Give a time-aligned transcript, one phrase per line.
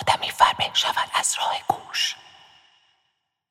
[0.00, 2.14] آدمی فربه شود از راه گوش.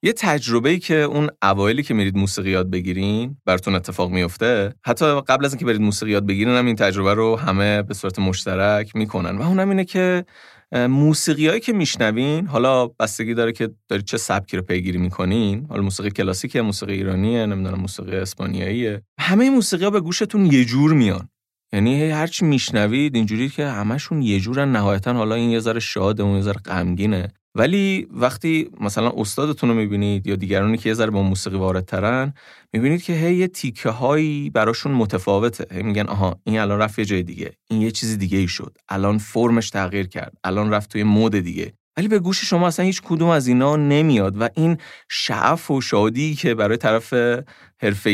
[0.03, 5.21] یه تجربه ای که اون اوایلی که میرید موسیقی یاد بگیرین براتون اتفاق میفته حتی
[5.21, 8.95] قبل از اینکه برید موسیقی یاد بگیرین هم این تجربه رو همه به صورت مشترک
[8.95, 9.37] می‌کنن.
[9.37, 10.25] و اونم اینه که
[10.73, 16.09] موسیقیایی که میشنوین حالا بستگی داره که دارید چه سبکی رو پیگیری می‌کنین حالا موسیقی
[16.09, 21.29] کلاسیکه موسیقی ایرانیه نمی‌دونم موسیقی اسپانیاییه همه موسیقی ها به گوشتون یه جور میان.
[21.73, 26.35] یعنی هرچی میشنوید اینجوری که همشون یه جورن نهایتا حالا این یه ذره شاده اون
[26.35, 27.27] یه ذره غمگینه.
[27.55, 32.33] ولی وقتی مثلا استادتون رو می‌بینید یا دیگرانی که یه ذره با موسیقی واردترن
[32.73, 35.75] می‌بینید که هی یه تیکه هایی براشون متفاوته.
[35.75, 37.51] هی میگن آها این الان رفت یه جای دیگه.
[37.69, 38.77] این یه چیز دیگه ای شد.
[38.89, 40.37] الان فرمش تغییر کرد.
[40.43, 41.73] الان رفت توی مود دیگه.
[41.99, 44.77] ولی به گوش شما اصلا هیچ کدوم از اینا نمیاد و این
[45.09, 47.09] شعف و شادی که برای طرف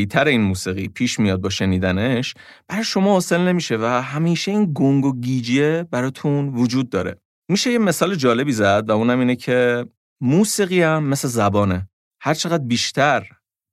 [0.09, 2.33] تر این موسیقی پیش میاد با شنیدنش
[2.67, 7.15] برای شما حاصل نمیشه و همیشه این گنگ و گیجیه براتون وجود داره.
[7.49, 9.85] میشه یه مثال جالبی زد و اونم اینه که
[10.21, 11.89] موسیقی هم مثل زبانه.
[12.21, 13.27] هر چقدر بیشتر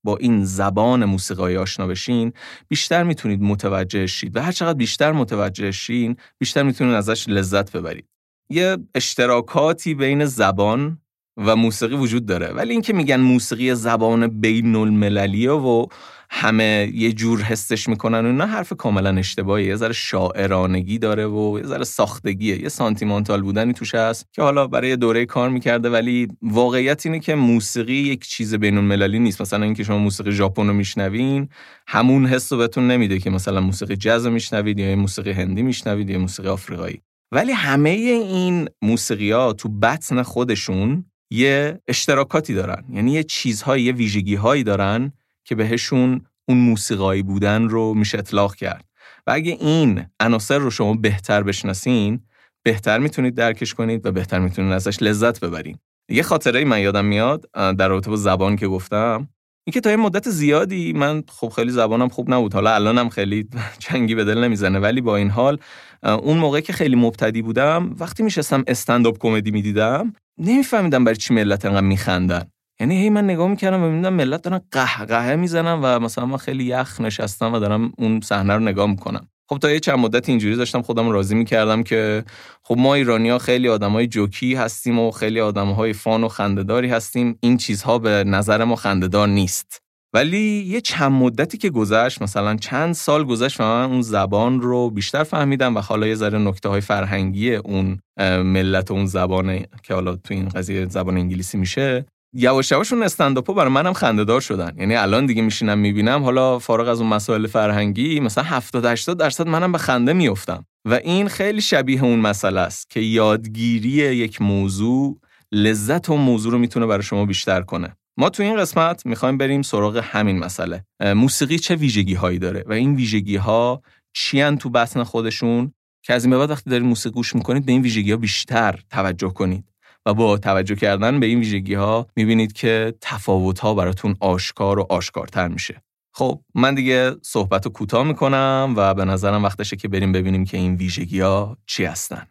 [0.05, 2.33] با این زبان موسیقی آشنا بشین
[2.69, 8.09] بیشتر می‌تونید متوجه شید و هر چقدر بیشتر متوجه شین بیشتر می‌تونید ازش لذت ببرید.
[8.53, 10.98] یه اشتراکاتی بین زبان
[11.36, 12.47] و موسیقی وجود داره.
[12.47, 15.86] ولی اینکه میگن موسیقی زبان بین المللیه و
[16.31, 19.69] همه یه جور حسش می‌کنن و اینا حرف کاملا اشتباهیه.
[19.69, 22.62] یه ذره شاعرانگی داره و یه ذره ساختگیه.
[22.62, 27.34] یه سانتیمانتال بودنی توش هست که حالا برای دوره کار می‌کرده ولی واقعیت اینه که
[27.34, 29.41] موسیقی یک چیز بین المللی نیست.
[29.41, 31.48] مثلا اینکه شما موسیقی ژاپن رو میشنوین
[31.86, 36.19] همون حس رو بهتون نمیده که مثلا موسیقی جاز میشنوید یا موسیقی هندی میشنوید یا
[36.19, 37.00] موسیقی آفریقایی.
[37.33, 42.85] ولی همه این موسیقی ها تو بطن خودشون یه اشتراکاتی دارن.
[42.93, 45.13] یعنی یه چیزهایی یه ویژگی هایی دارن
[45.45, 48.85] که بهشون اون موسیقایی بودن رو میشه اطلاق کرد.
[49.27, 52.21] و اگه این عناصر رو شما بهتر بشناسین
[52.63, 55.79] بهتر می‌تونید درکش کنید و بهتر می‌تونید ازش لذت ببرین.
[56.09, 59.29] یه خاطره من یادم میاد در رابطه با زبان که گفتم.
[59.67, 62.55] اینکه تا یه مدت زیادی من خب خیلی زبانم خوب نبود.
[62.55, 63.48] حالا الانم خیلی
[63.79, 65.59] چنگی به دل نمی‌زنه ولی با این حال
[66.02, 71.64] اون موقع که خیلی مبتدی بودم وقتی میشستم استنداپ کمدی می‌دیدم نمیفهمیدم برای چی ملت
[71.64, 72.45] انقدر میخندن.
[72.80, 76.64] یعنی هی من نگاه می‌کردم و می‌بینم ملت دارن قهقهه می‌زنن و مثلا من خیلی
[76.64, 79.29] یخ نشستم و دارم اون صحنه رو نگاه می‌کنم.
[79.48, 82.24] خب تا یه چند مدت اینجوری داشتم خودم راضی می‌کردم که
[82.62, 87.39] خب ما ایرانیا خیلی آدمای جوکی هستیم و خیلی آدمهای فان و خندهداری هستیم.
[87.41, 89.82] این چیزها به نظر ما خندهدار نیست.
[90.14, 94.90] ولی یه چند مدتی که گذشت مثلا چند سال گذشت و من اون زبان رو
[94.90, 97.98] بیشتر فهمیدم و حالا یه ذره نکته های فرهنگی اون
[98.42, 103.02] ملت و اون زبانه که حالا تو این قضیه زبان انگلیسی میشه یواش یواش اون
[103.02, 104.73] استنداپا برای منم خندهدار شدن.
[104.78, 109.48] یعنی الان دیگه میشینم می‌بینم حالا فارغ از اون مسائل فرهنگی مثلا 70 80 درصد
[109.48, 110.64] منم به خنده میافتم.
[110.84, 115.18] و این خیلی شبیه اون مسئله است که یادگیری یک موضوع
[115.52, 117.96] لذت اون موضوع رو می‌تونه برای شما بیشتر کنه.
[118.17, 120.84] ما تو این قسمت می‌خوایم بریم سراغ همین مسئله.
[121.00, 126.24] موسیقی چه ویژگی هایی داره و این ویژگی ها چیان تو بطن خودشون که از
[126.24, 129.64] این بعد وقتی دارید موسیقی گوش می‌کنید به این ویژگی ها بیشتر توجه کنید
[130.06, 134.87] و با توجه کردن به این ویژگی ها می‌بینید که تفاوت ها براتون آشکار و
[134.90, 135.82] آشکارتر میشه.
[136.14, 140.56] خب من دیگه صحبت رو کوتاه می‌کنم و به نظرم وقتشه که بریم ببینیم که
[140.56, 142.26] این ویژگی ها چی هستن.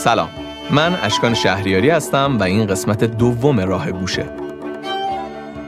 [0.00, 0.28] سلام
[0.70, 4.24] من اشکان شهریاری هستم و این قسمت دوم راه گوشه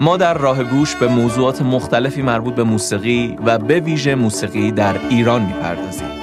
[0.01, 4.95] ما در راه گوش به موضوعات مختلفی مربوط به موسیقی و به ویژه موسیقی در
[5.09, 6.22] ایران می‌پردازیم.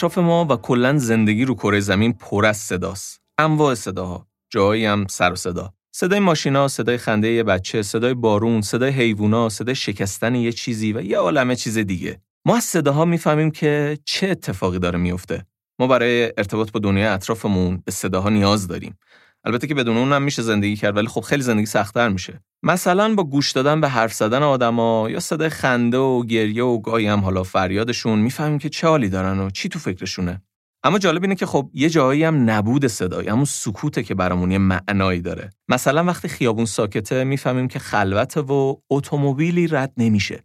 [0.00, 3.20] اطراف ما و کلا زندگی رو کره زمین پر از صداست.
[3.38, 5.72] انواع صداها جایی هم سر و صدا.
[5.94, 11.00] صدای ماشینا صدای خنده یه بچه صدای بارون صدای حیوونا صدای شکستن یه چیزی و
[11.02, 12.20] یه عالمه چیز دیگه.
[12.44, 15.46] ما از صداها می‌فهمیم که چه اتفاقی داره میفته
[15.78, 18.98] ما برای ارتباط با دنیای اطرافمون به صداها نیاز داریم.
[19.44, 22.40] البته که بدون اون هم میشه زندگی کرد ولی خب خیلی زندگی سختتر میشه.
[22.62, 27.06] مثلا با گوش دادن به حرف زدن آدما یا صدای خنده و گریه و گاهی
[27.06, 30.42] هم حالا فریادشون می‌فهمیم که چه حالی دارن و چی تو فکرشونه.
[30.84, 34.58] اما جالب اینه که خب یه جایی هم نبود صدایی همون سکوته که برامون یه
[34.58, 35.50] معنایی داره.
[35.68, 40.44] مثلا وقتی خیابون ساکته می‌فهمیم که خلوته و اتومبیلی رد نمیشه.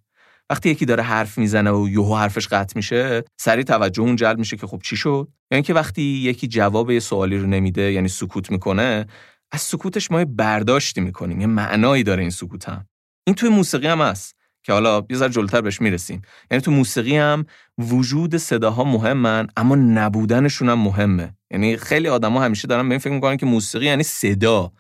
[0.50, 4.58] وقتی یکی داره حرف می‌زنه و یهو حرفش قطع میشه سریع توجه اون جلب میشه
[4.58, 8.52] که خب چی شد؟ یعنی که وقتی یکی جواب یه سوالی رو نمیده یعنی سکوت
[8.52, 9.06] می‌کنه
[9.52, 12.86] از سکوتش ما برداشتی می‌کنیم یه معنایی داره این سکوت هم.
[13.28, 16.22] این توی موسیقی هم هست که حالا یه ذره جلوتر بهش می‌رسیم.
[16.52, 17.46] یعنی تو موسیقی هم
[17.78, 21.36] وجود صداها مهمن اما نبودنشون هم مهمه.
[21.52, 24.72] یعنی خیلی آدما همیشه دارن به این فکر می‌کنن که موسیقی یعنی صدا.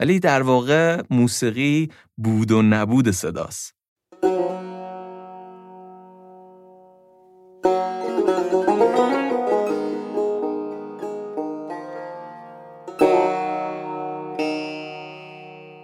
[0.00, 3.79] ولی در واقع موسیقی بود و نبود صداست.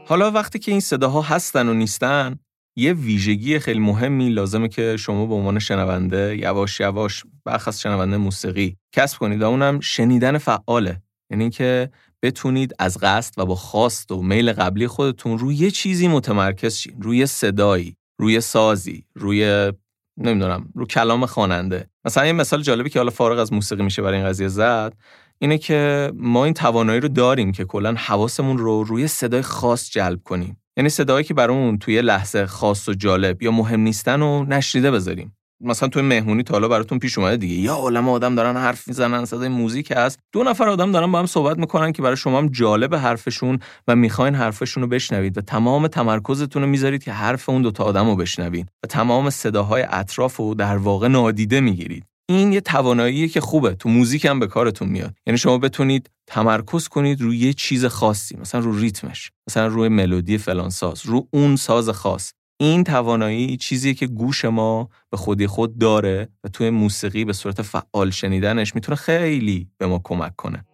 [0.09, 2.39] حالا وقتی که این صداها هستن و نیستن
[2.77, 8.77] یه ویژگی خیلی مهمی لازمه که شما به عنوان شنونده یواش یواش برخص شنونده موسیقی
[8.93, 11.03] کسب کنید و اونم شنیدن فعاله.
[11.31, 11.91] یعنی که
[12.23, 17.03] بتونید از قصد و با خواست و میل قبلی خودتون روی یه چیزی متمرکز شین
[17.03, 19.73] روی صدایی روی سازی روی
[20.17, 21.91] نمی‌دونم رو کلام خواننده.
[22.05, 24.95] مثلا یه مثال جالبی که حالا فارغ از موسیقی میشه برای این قضیه زد.
[25.39, 30.23] اینه که ما این توانایی رو داریم که کلا حواسمون رو روی صدای خاص جلب
[30.25, 30.63] کنیم.
[30.77, 35.37] یعنی صدایی که برامون توی لحظه خاص و جالب یا مهم نیستن و نشنیده بذاریم.
[35.61, 37.55] مثلا توی مهمونی تا حالا براتون پیش اومده دیگه.
[37.55, 40.19] یا عالم آدم دارن حرف می‌زنن صدای موزیک هست.
[40.33, 43.59] دو نفر آدم دارن با هم صحبت می‌کنن که برای شما هم جالب حرفشون
[43.89, 48.07] و می‌خواین حرفشون رو بشنوید و تمام تمرکزتون رو می‌ذارید که حرف اون دوتا آدم
[48.07, 52.05] رو بشنوید و تمام صداهای اطراف رو در واقع نادیده می‌گیرید.
[52.29, 53.75] این یه تواناییه که خوبه.
[53.75, 55.15] تو موزیک هم به کارتون میاد.
[55.27, 60.39] یعنی شما بتونید تمرکز کنید روی یه چیز خاصی مثلا رو ریتمش مثلا روی ملودی
[60.39, 62.33] فلان ساز رو اون ساز خاص.
[62.61, 67.63] این توانایی چیزیه که گوش ما به خودی خود داره و توی موسیقی به صورت
[67.63, 70.65] فعال شنیدنش می‌تونه خیلی به ما کمک کنه.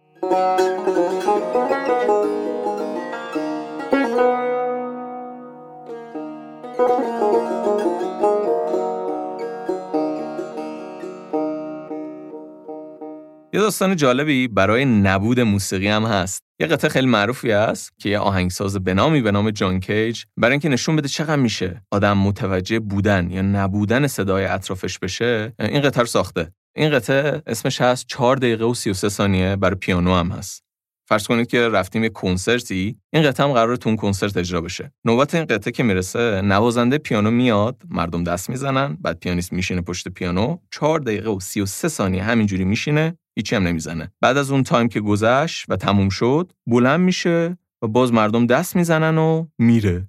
[13.53, 16.41] یه داستان جالبی برای نبود موسیقی هم هست.
[16.59, 20.69] یه قطعه خیلی معروفی است که یه آهنگساز بنامی به نام جان کیج برای اینکه
[20.69, 26.05] نشون بده چقدر میشه آدم متوجه بودن یا نبودن صدای اطرافش بشه این قطعه رو
[26.05, 26.53] ساخته.
[26.75, 30.63] این قطعه اسمش هست 4 دقیقه و 33 ثانیه برای پیانو هم هست.
[31.09, 34.93] فرض کنید که رفتیم یه کنسرتی این قطعه هم قراره تو اون کنسرت اجرا بشه
[35.05, 40.07] نوبت این قطعه که می‌رسه نوازنده پیانو میاد مردم دست می‌زنن بعد پیانیست میشینه پشت
[40.07, 44.11] پیانو 4 دقیقه و 33 ثانیه همینجوری میشینه هیچی هم نمی‌زنه.
[44.21, 48.75] بعد از اون time که گذشت و تموم شد بلند میشه و باز مردم دست
[48.75, 50.07] می‌زنن و میره.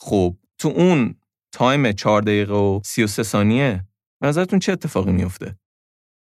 [0.00, 1.14] خب تو اون
[1.52, 3.84] time 4 دقیقه و 33 ثانیه
[4.22, 5.58] نظرتون چه اتفاقی میفته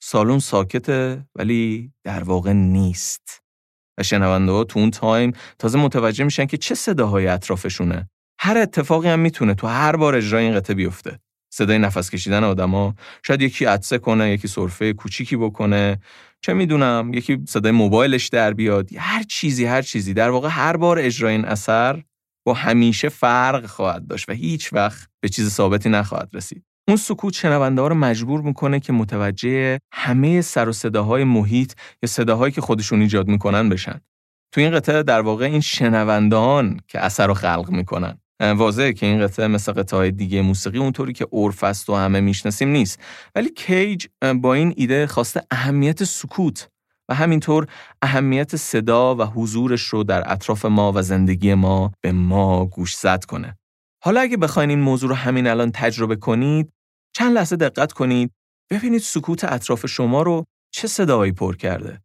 [0.03, 3.43] سالن ساکته ولی در واقع نیست.
[3.97, 8.09] و شنونده ها تو اون time تازه متوجه میشن که چه صداهای اطرافشونه.
[8.39, 11.19] هر اتفاقی هم می‌تونه تو هر بار اجرای این قطعه بیفته.
[11.57, 12.95] صدای نفس کشیدن آدما.
[13.27, 15.99] شاید یکی عطسه کنه یکی سرفه کوچیکی بکنه.
[16.41, 18.89] چه می‌دونم یکی صدای موبایلش در بیاد.
[18.97, 20.13] هر چیزی هر چیزی.
[20.13, 22.03] در واقع هر بار اجرای این اثر
[22.45, 26.63] با همیشه فرق خواهد داشت و هیچ وقت به چیز ثابتی نخواهد رسید.
[26.87, 31.73] اون سکوت شنونده رو مجبور می‌کنه که متوجه همه سر و صداهای محیط
[32.03, 34.01] یا صداهایی که خودشون ایجاد می‌کنن بشن.
[34.51, 38.17] تو این قطعه در واقع این شنوندان که اثر رو خلق می‌کنن.
[38.39, 42.69] واضحه که این قطعه مثل قطعه دیگه موسیقی اونطوری که عرف است و همه می‌شناسیم
[42.69, 42.99] نیست
[43.35, 44.07] ولی کیج
[44.41, 46.69] با این ایده خواسته اهمیت سکوت
[47.09, 47.67] و همینطور
[48.01, 53.57] اهمیت صدا و حضورش رو در اطراف ما و زندگی ما به ما گوشزد کنه.
[54.03, 56.69] حالا اگه بخواین این موضوع رو همین الان تجربه کنید
[57.15, 58.31] چند لحظه دقت کنید
[58.71, 62.01] ببینید سکوت اطراف شما رو چه صدایی پر کرده.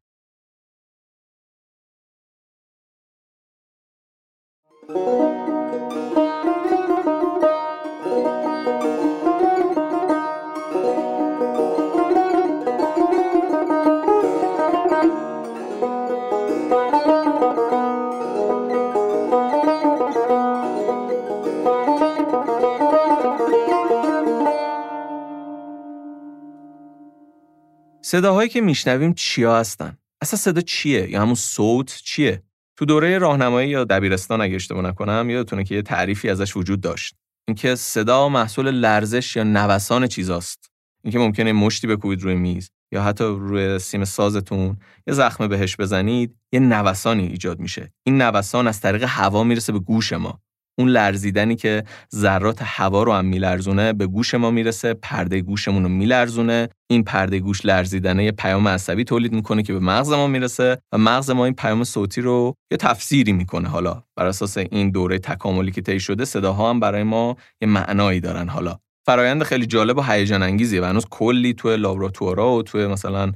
[28.13, 32.43] صداهایی که میشنویم چیا هستن؟ اصلا صدا چیه؟ یا همون صوت چیه؟
[32.77, 37.15] تو دوره راهنمایی یا دبیرستان اگه اشتباه نکنم یادتونه که یه تعریفی ازش وجود داشت.
[37.49, 40.71] اینکه صدا محصول لرزش یا نوسان چیزاست.
[41.05, 44.77] اینکه ممکنه مشتی بکوبید روی میز یا حتی روی سیم سازتون
[45.07, 47.93] یه زخم بهش بزنید یه نوسانی ایجاد میشه.
[48.07, 50.41] این نوسان از طریق هوا می‌رسه به گوش ما.
[50.79, 55.89] اون لرزیدنی که ذرات هوا رو هم میلرزونه به گوش ما می‌رسه پرده گوشمون رو
[55.89, 56.69] میلرزونه.
[56.91, 60.99] این پرده گوش لرزیدنه یه پیام عصبی تولید می‌کنه که به مغز ما می‌رسه و
[60.99, 65.71] مغز ما این پیام صوتی رو یه تفسیری می‌کنه حالا بر اساس این دوره تکاملی
[65.71, 68.79] که طی شده صداها هم برای ما یه معنایی دارن حالا.
[69.07, 73.33] فرایند خیلی جالب و هیجان انگیزیه و هنوز کلی توی لابراتوارا و توی مثلا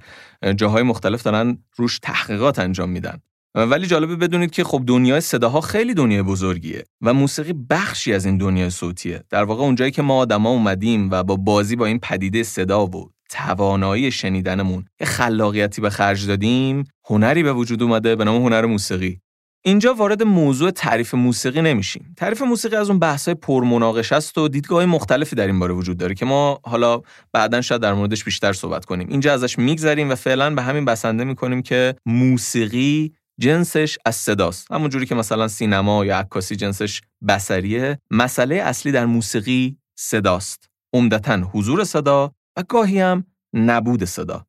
[0.57, 3.19] جاهای مختلف دارن روش تحقیقات انجام میدن.
[3.56, 8.38] ولی جالبه بدونید که خب دنیای صداها خیلی دنیای بزرگیه و موسیقی بخشی از این
[8.38, 12.42] دنیای صوتیه در واقع اونجایی که ما آدما اومدیم و با بازی با این پدیده
[12.42, 18.42] صدا و توانایی شنیدنمون یه خلاقیتی به خرج دادیم هنری به وجود اومده به نام
[18.42, 19.20] هنر موسیقی
[19.64, 22.14] اینجا وارد موضوع تعریف موسیقی نمیشیم.
[22.16, 26.14] تعریف موسیقی از اون بحث‌های پرمناقشه است و دیدگاه مختلفی در این باره وجود داره
[26.14, 27.00] که ما حالا
[27.32, 29.08] بعدا شاید در موردش بیشتر صحبت کنیم.
[29.08, 34.71] اینجا ازش میگذریم و فعلا به همین بسنده می‌کنیم که موسیقی جنسش از صداست.
[34.71, 40.71] همون جوری که مثلا سینما یا عکاسی جنسش بسریه، مسئله اصلی در موسیقی صداست.
[40.93, 43.25] عمدتا حضور صدا و گاهی هم
[43.55, 44.47] نبود صدا.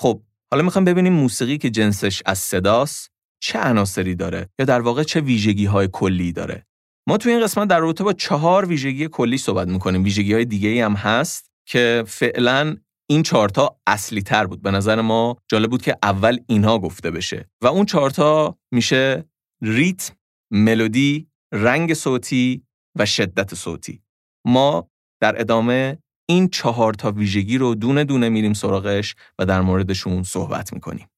[0.00, 3.10] خب حالا می‌خوام ببینیم موسیقی که جنسش از صداست
[3.40, 6.66] چه عناصری داره یا در واقع چه ویژگی های کلی داره
[7.08, 10.84] ما تو این قسمت در رابطه با چهار ویژگی کلی صحبت می‌کنیم ویژگی های دیگه
[10.84, 14.62] هم هست که فعلا این چهارتا اصلی تر بود.
[14.62, 17.48] به نظر ما جالب بود که اول اینها گفته بشه.
[17.62, 19.24] و اون چهارتا میشه
[19.62, 20.14] ریتم
[20.50, 22.64] ملودی رنگ صوتی
[22.98, 24.02] و شدت صوتی.
[24.46, 24.88] ما
[25.20, 30.72] در ادامه این چهار تا ویژگی رو دونه دونه میریم سراغش و در موردشون صحبت
[30.72, 31.08] می‌کنیم.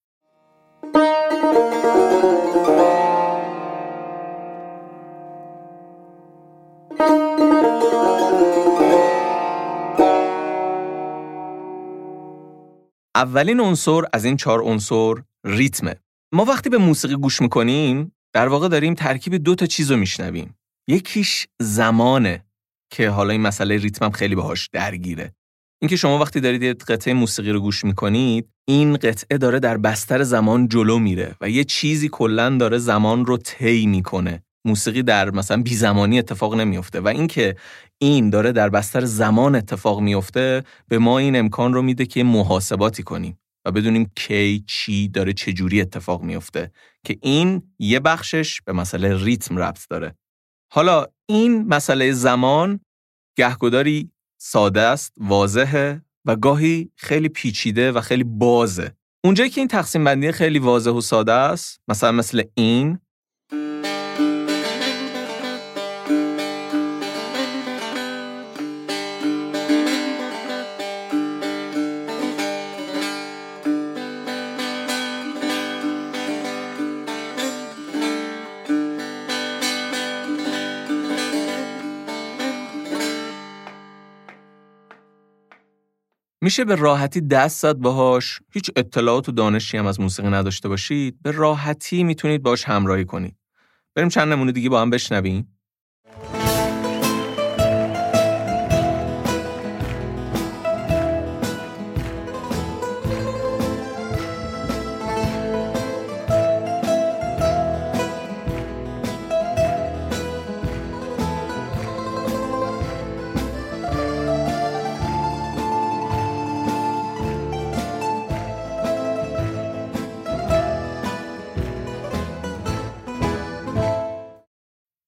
[13.16, 15.14] اولین عنصر از این چهار عنصر
[15.46, 15.96] ریتمه.
[16.34, 20.58] ما وقتی به موسیقی گوش می‌کنیم در واقع داریم ترکیب دو تا چیز رو میشنویم.
[20.88, 22.44] یکیش زمانه
[22.92, 25.34] که حالا این مسئله ریتمم خیلی باهاش درگیره.
[25.82, 30.22] اینکه شما وقتی دارید یه قطعه موسیقی رو گوش می‌کنید این قطعه داره در بستر
[30.22, 35.62] زمان جلو میره و یه چیزی کلا داره زمان رو طی می‌کنه موسیقی در مثلا
[35.62, 37.56] بی زمانی اتفاق نمیفته و اینکه
[37.98, 43.02] این داره در بستر زمان اتفاق میفته به ما این امکان رو میده که محاسباتی
[43.02, 46.70] کنیم و بدونیم کی چی داره چجوری اتفاق میفته
[47.04, 50.16] که این یه بخشش به مسئله ریتم ربط داره.
[50.72, 52.80] حالا این مسئله زمان
[53.36, 58.92] گهگداری ساده است واضحه و گاهی خیلی پیچیده و خیلی بازه.
[59.24, 62.98] اونجایی که این تقسیم بندی خیلی واضح و ساده است مثلا مثل این
[86.46, 91.22] میشه به راحتی دست زد باهاش؟ هیچ اطلاعات و دانشی هم از موسیقی نداشته باشید؟
[91.22, 93.36] به راحتی می‌تونید باش همراهی کنید.
[93.94, 95.55] بریم چند نمونه دیگه با هم بشنویم.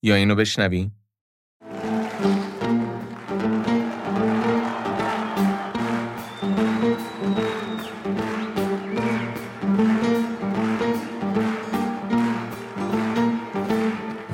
[0.07, 0.91] یا اینو بشنویم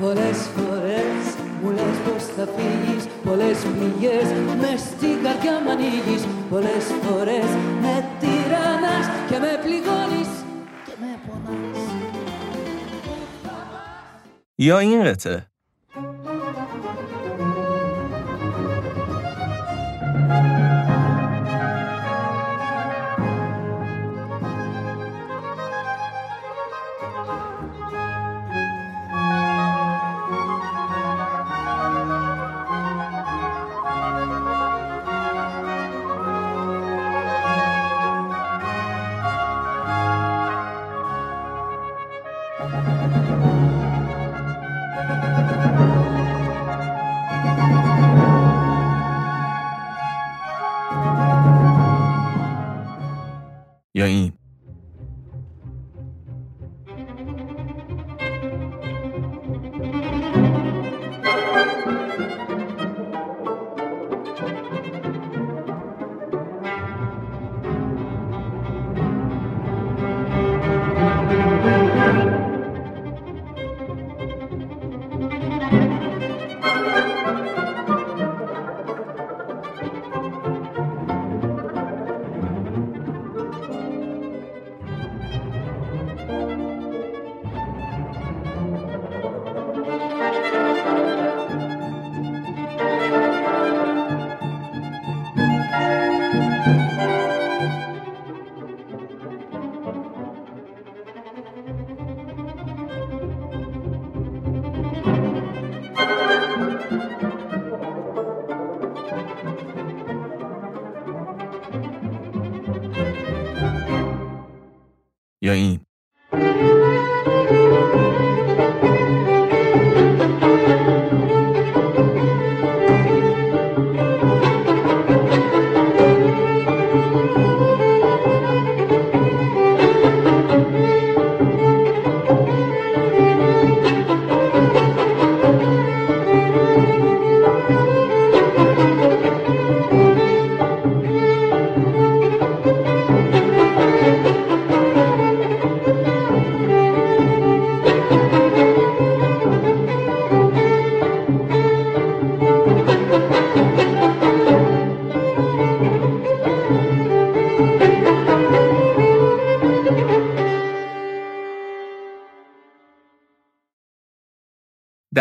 [0.00, 1.24] Πολλές φορές
[1.62, 4.28] μου λες πως θα φύγεις Πολλές πληγές
[4.60, 7.48] μες στην καρδιά μ' ανοίγεις Πολλές φορές
[7.82, 10.30] με τυραννάς και με πληγώνεις
[10.86, 11.80] και με πονάς
[14.62, 15.50] یا این قطعه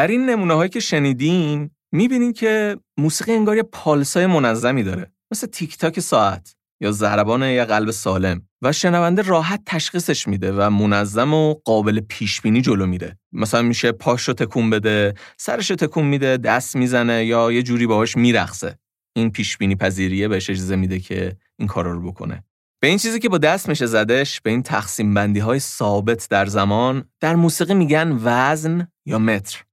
[0.04, 5.12] در این نمونه هایی که شنیدین می‌بینین که موسیقی انگار یه پالسای منظمی داره.
[5.32, 8.42] مثل تیک تاک ساعت یا ضربان یه قلب سالم.
[8.62, 13.18] و شنونده راحت تشخیصش میده و منظم و قابل پیش بینی جلو میره.
[13.32, 18.16] مثلا میشه پاش رو تکون بده سرش تکون میده دست می‌زنه یا یه جوری باهاش
[18.16, 18.78] میرقصه.
[19.16, 22.44] این پیش بینی پذیریه بهش اجازه میده که این کارا رو بکنه.
[22.80, 26.46] به این چیزی که با دست میشه زدش به این تقسیم بندی های ثابت در
[26.46, 29.64] زمان در موسیقی میگن وزن یا متر.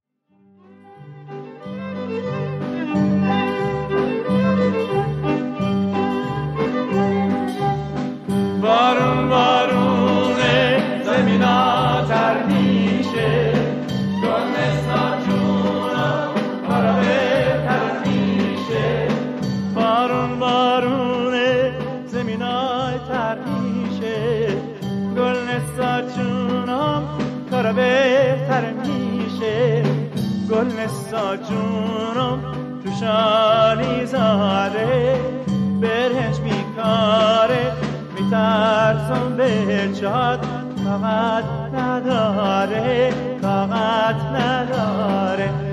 [8.72, 10.36] بارون بارون
[11.04, 13.52] زمینا تر میشه.
[14.22, 16.10] گلنسا جونا
[16.68, 19.08] کارا بهتر میشه.
[19.74, 21.34] بارون بارون
[22.06, 24.48] زمینا تر میشه.
[25.16, 27.02] گلنسا جونم
[27.50, 29.82] کارا بهتر میشه.
[30.50, 32.38] گلنسا جونم
[32.84, 32.90] تو
[40.00, 40.46] جاد
[40.84, 45.72] فقط نداره نداره نداره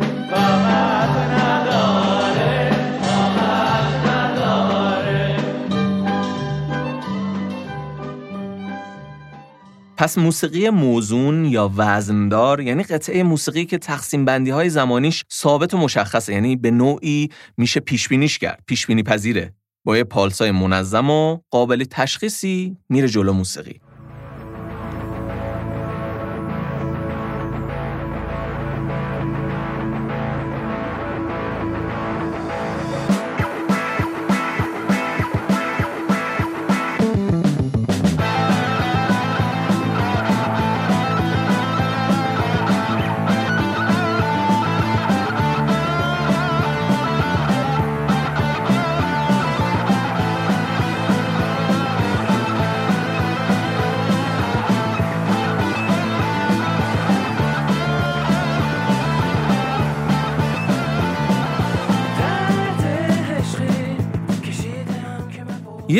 [9.99, 15.77] پس موسیقی موزون یا وزندار یعنی قطعه موسیقی که تقسیم بندی های زمانیش ثابت و
[15.77, 19.53] مشخصه یعنی به نوعی میشه پیش بینیش کرد پیش بینی پذیره.
[19.89, 23.82] با یه پالسای منظم و قابل تشخیصی میره جلو موسیقی.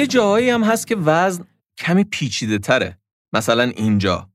[0.10, 1.46] جاهایی هم هست که وزن
[1.78, 3.00] کمی پیچیده تره.
[3.34, 4.30] مثلا اینجا.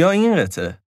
[0.00, 0.79] بشنوین؟ یا این قطعه یا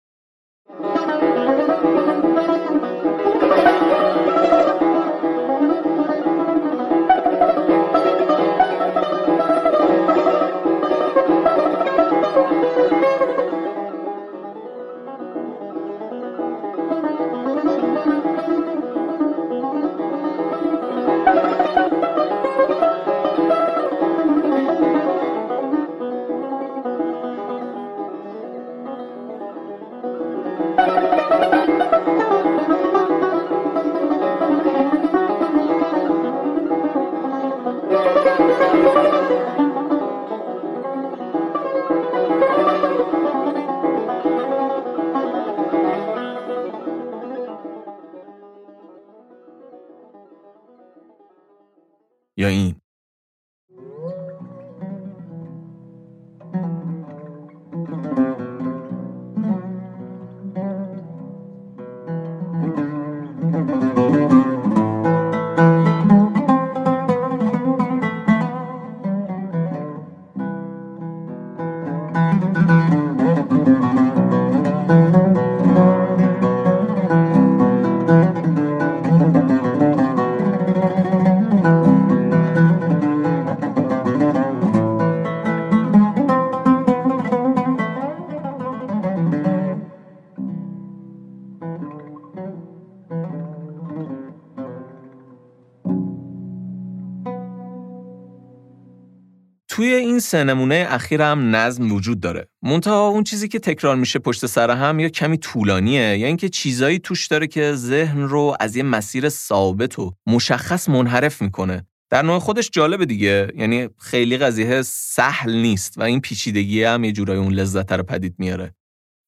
[100.14, 102.48] این سه نمونه اخیر هم نظم وجود داره.
[102.62, 106.98] منتها اون چیزی که تکرار میشه پشت سر هم یا کمی طولانیه یا اینکه چیزایی
[106.98, 111.86] توش داره که ذهن رو از یه مسیر ثابت و مشخص منحرف می‌کنه.
[112.10, 117.12] در نوع خودش جالبه دیگه یعنی خیلی قضیه سهل نیست و این پیچیدگی هم یه
[117.12, 118.74] جورایی اون لذت رو پدید میاره.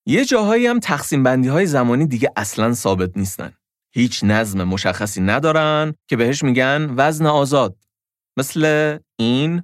[0.07, 3.53] یه جاهایی هم تقسیم بندی های زمانی دیگه اصلا ثابت نیستن.
[3.94, 7.77] هیچ نظم مشخصی ندارن که بهش میگن وزن آزاد.
[8.38, 9.62] مثل این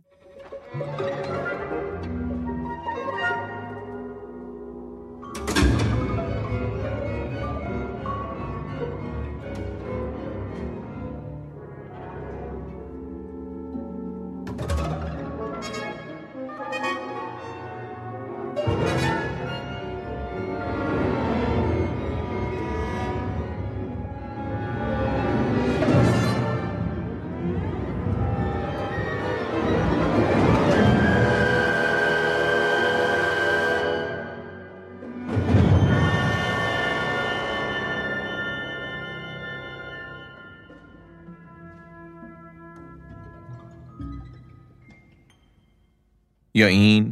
[46.54, 47.11] یا این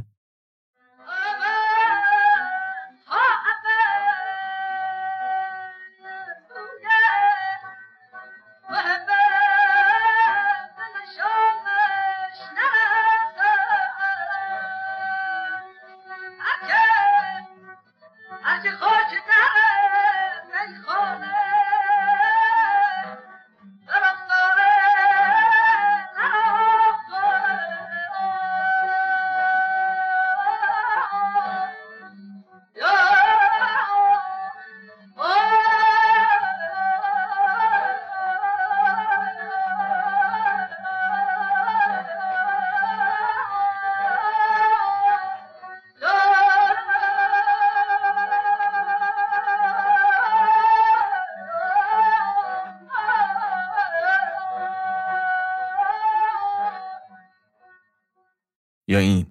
[58.90, 59.26] يئين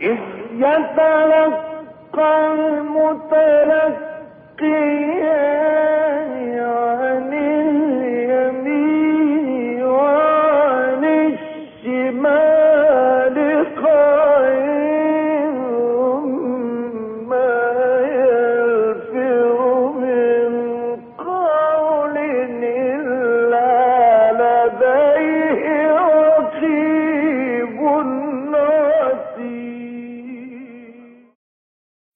[0.00, 0.18] إذ
[0.52, 3.88] يتلقى المتلقيان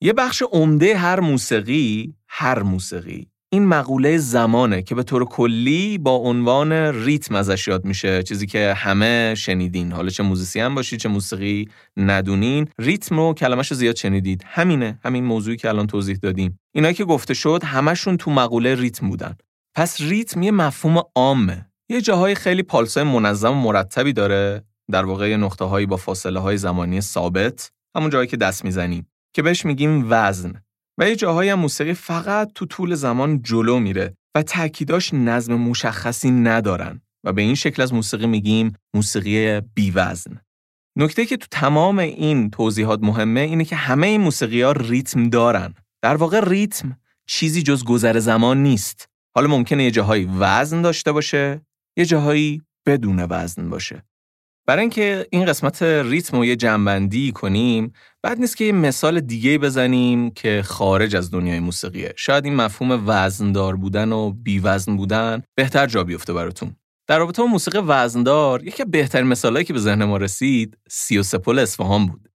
[0.05, 3.27] یه بخش عمده هر موسیقی هر موسیقی.
[3.53, 8.23] این مقوله زمانه که به طور کلی با عنوان ریتم ازش یاد میشه.
[8.23, 9.93] چیزی که همه شنیدین.
[9.93, 12.69] حالا چه موزیسین باشید چه موسیقی ندونین.
[12.79, 14.45] ریتم رو کلمش رو زیاد شنیدید.
[14.47, 14.99] همینه.
[15.05, 16.59] همین موضوعی که الان توضیح دادیم.
[16.75, 19.35] اینا که گفته شد همشون تو مقوله ریتم بودن.
[19.77, 21.67] پس ریتم یه مفهوم عامه.
[21.89, 24.65] یه جاهای خیلی پالسای منظم و مرتبی داره.
[24.91, 27.71] در واقع نقطه هایی با فاصله های زمانی ثابت.
[27.97, 29.07] همون جایی که دست می‌زنیم.
[29.33, 30.63] که بهش میگیم وزن
[30.99, 36.31] و یه جاهایی هم موسیقی فقط تو طول زمان جلو میره و تأکیداش نظم مشخصی
[36.31, 40.41] ندارن و به این شکل از موسیقی میگیم موسیقی بیوزن.
[40.99, 45.75] نکته که تو تمام این توضیحات مهمه اینه که همه این موسیقی ها ریتم دارن.
[46.03, 49.09] در واقع ریتم چیزی جز گذر زمان نیست.
[49.35, 51.61] حالا ممکنه یه جاهایی وزن داشته باشه،
[51.97, 54.03] یه جاهایی بدون وزن باشه.
[54.67, 59.59] برای اینکه این قسمت ریتم رو یه جنبندی کنیم بعد نیست که یه مثال دیگه
[59.59, 62.13] بزنیم که خارج از دنیای موسیقیه.
[62.17, 66.77] شاید این مفهوم وزندار بودن و بی وزن بودن بهتر جا بیفته براتون.
[67.09, 72.07] در رابطه با موسیقی وزندار یکی بهترین مثالایی که به ذهن ما رسید سیوسپول اصفهان
[72.07, 72.29] بود.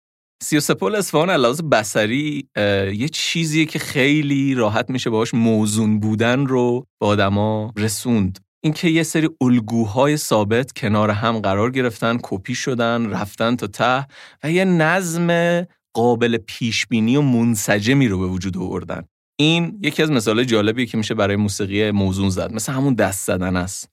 [0.43, 2.49] سیوسپول اصفهان علاوه بسری
[2.93, 8.39] یه چیزیه که خیلی راحت میشه باهاش موزون بودن رو به آدما رسوند.
[8.63, 14.07] اینکه یه سری الگوهای ثابت کنار هم قرار گرفتن کپی شدن رفتن تا ته
[14.43, 15.61] و یه نظم
[15.93, 19.03] قابل پیش بینی و منسجمی رو به وجود آوردن.
[19.39, 22.53] این یکی از مثال جالبیه که میشه برای موسیقی موزون زد.
[22.53, 23.89] مثل همون دست زدن است.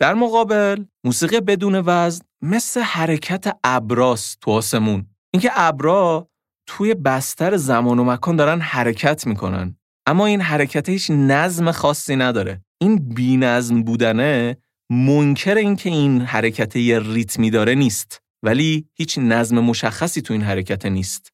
[0.00, 5.06] در مقابل موسیقی بدون وزن مثل حرکت ابراست تو آسمون.
[5.32, 6.30] اینکه ابرا
[6.66, 9.76] توی بستر زمان و مکان دارن حرکت می‌کنن.
[10.10, 12.64] اما این حرکت هیچ نظم خاصی نداره.
[12.80, 14.56] این بینظم بودنه
[14.90, 20.86] منکر اینکه این حرکت یه ریتمی داره نیست ولی هیچ نظم مشخصی تو این حرکت
[20.86, 21.32] نیست.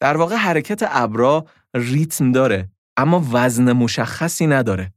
[0.00, 4.92] در واقع حرکت ابرا ریتم داره اما وزن مشخصی نداره.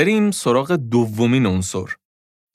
[0.00, 1.84] بریم سراغ دومین عنصر.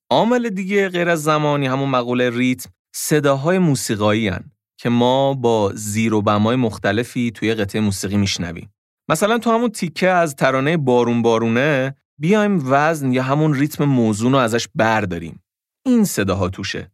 [0.10, 6.14] عامل دیگه غیر از زمانی همون مقوله ریتم صداهای موسیقایی هن که ما با زیر
[6.14, 8.74] و بمای مختلفی توی قطعه موسیقی میشنویم.
[9.10, 14.38] مثلا تو همون تیکه از ترانه بارون بارونه بیایم وزن یا همون ریتم موزون رو
[14.38, 15.44] ازش برداریم.
[15.86, 16.92] این صداها توشه.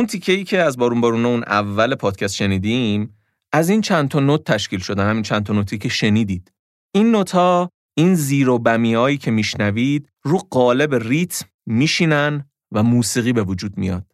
[0.00, 3.16] اون تیکه ای که از بارون بارونه اون اول پادکست شنیدیم
[3.52, 6.52] از این چند تا نوت تشکیل شدن همین چند تا نوتی که شنیدید.
[6.94, 13.42] این نوتا این زیر و بمیایی که میشنوید رو قالب ریتم میشینن و موسیقی به
[13.42, 14.06] وجود میاد.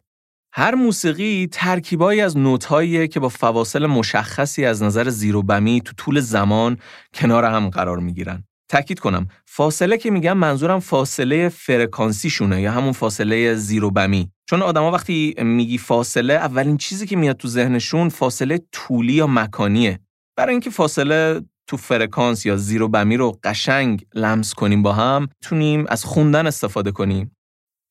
[0.53, 5.93] هر موسیقی ترکیبایی از نوتهاییه که با فواصل مشخصی از نظر زیر و بمی تو
[5.97, 6.77] طول زمان
[7.13, 8.43] کنار هم قرار می‌گیرن.
[8.69, 9.27] تاکید کنم.
[9.45, 14.31] فاصله که میگم منظورم فاصله فرکانسیشونه یا همون فاصله زیر و بمی.
[14.49, 19.99] چون آدما وقتی میگی فاصله اولین چیزی که میاد تو ذهنشون فاصله طولی یا مکانیه.
[20.35, 25.29] برای اینکه فاصله تو فرکانس یا زیر و بمی رو قشنگ لمس کنیم با هم
[25.41, 27.35] تونیم از خوندن استفاده کنیم.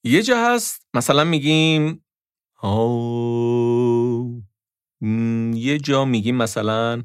[0.05, 2.05] یه جا هست مثلا میگیم
[2.63, 4.43] آو
[5.55, 7.03] یه جا میگیم مثلا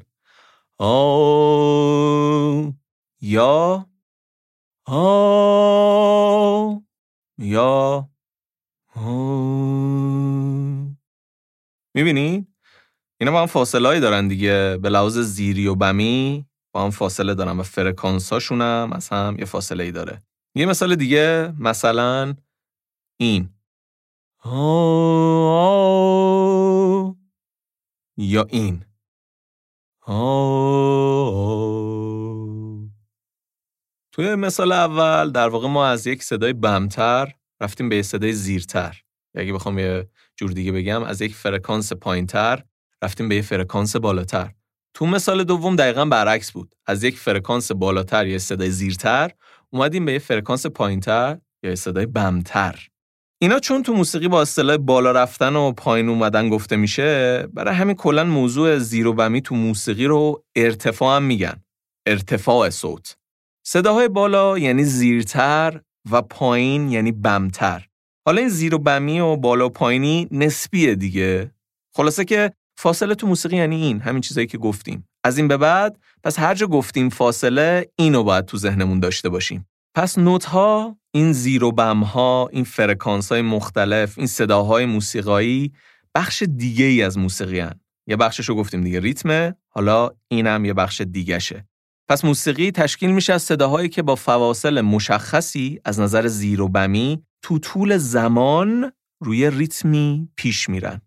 [0.78, 2.72] آو.
[3.22, 3.86] یا
[4.86, 4.92] آ
[7.38, 8.08] یا
[11.94, 12.46] می‌بینی؟
[13.20, 14.78] اینا با هم فاصله دارن دیگه.
[14.82, 19.36] به لحاظ زیری و بمی با هم فاصله دارن و فرکانس هاشون هم از هم
[19.38, 20.22] یه فاصله ای داره.
[20.54, 22.34] یه مثال دیگه مثلا
[23.20, 23.48] این.
[28.16, 28.84] یا این.
[34.12, 39.02] توی مثال اول در واقع ما از یک صدای بمتر رفتیم به یک صدای زیرتر.
[39.34, 42.62] اگه بخوام یه جور دیگه بگم از یک فرکانس پایینتر
[43.02, 44.50] رفتیم به یک فرکانس بالاتر.
[44.94, 46.74] تو مثال دوم دقیقا برعکس بود.
[46.86, 49.30] از یک فرکانس بالاتر یا صدای زیرتر
[49.70, 52.88] اومدیم به یک فرکانس پایینتر یا صدای بمتر.
[53.40, 57.96] اینا چون تو موسیقی با اصطلاح بالا رفتن و پایین اومدن گفته میشه برای همین
[57.96, 61.64] کلا موضوع زیر و بمی تو موسیقی رو ارتفاع هم میگن.
[62.06, 63.16] ارتفاع صوت.
[63.66, 67.86] صداهای بالا یعنی زیرتر و پایین یعنی بمتر.
[68.26, 71.50] حالا این زیر و بمی و بالا و پایینی نسبیه دیگه.
[71.94, 75.08] خلاصه که فاصله تو موسیقی یعنی این همین چیزایی که گفتیم.
[75.24, 79.68] از این به بعد پس هر جا گفتیم فاصله اینو باید تو ذهنمون داشته باشیم.
[79.94, 85.72] پس نوت ها، این زیر و بم ها، این فرکانس های مختلف، این صداهای موسیقایی
[86.14, 87.80] بخش دیگه ای از موسیقی هن.
[88.06, 91.64] یه بخشش رو گفتیم دیگه ریتمه، حالا اینم یه بخش دیگه شه.
[92.10, 97.22] پس موسیقی تشکیل میشه از صداهایی که با فواصل مشخصی از نظر زیر و بمی
[97.42, 101.00] تو طول زمان روی ریتمی پیش میرن.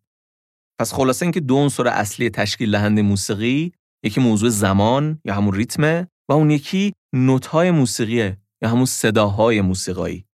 [0.79, 3.73] پس خلاصه اینکه دو عنصر اصلی تشکیل دهنده موسیقی
[4.05, 10.25] یکی موضوع زمان یا همون ریتمه و اون یکی نوت‌های موسیقیه یا همون صداهای موسیقایی.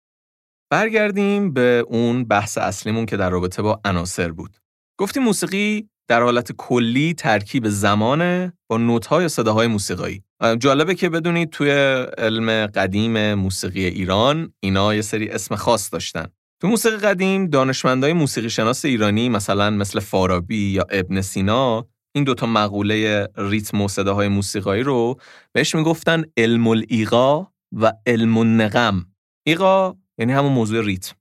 [0.71, 4.57] برگردیم به اون بحث اصلیمون که در رابطه با عناصر بود.
[4.99, 10.23] گفتیم موسیقی در حالت کلی ترکیب زمانه با نوت‌های صداهای موسیقایی.
[10.59, 11.71] جالبه که بدونید توی
[12.17, 16.25] علم قدیم موسیقی ایران اینا یه سری اسم خاص داشتن.
[16.61, 22.45] تو موسیقی قدیم دانشمندای موسیقی شناس ایرانی مثلا مثل فارابی یا ابن سینا این دوتا
[22.45, 25.19] مقوله ریتم و صداهای موسیقایی رو
[25.53, 29.05] بهش می‌گفتن علم الایقا و علم النغم.
[29.47, 31.15] ایقا یعنی همون موضوع ریتم.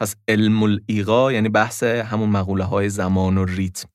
[0.00, 3.88] پس علم الایقا یعنی بحث همون مقوله های زمان و ریتم.